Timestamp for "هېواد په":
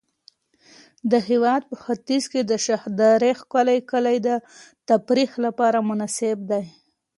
1.27-1.75